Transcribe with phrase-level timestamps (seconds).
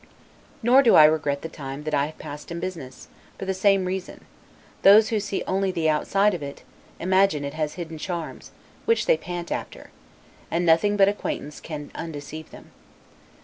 [0.63, 3.07] Nor do I regret the time that I have passed in business,
[3.37, 4.25] for the same reason;
[4.81, 6.63] those who see only the outside of it,
[6.99, 8.49] imagine it has hidden charms,
[8.85, 9.91] which they pant after;
[10.49, 12.71] and nothing but acquaintance can undeceive them.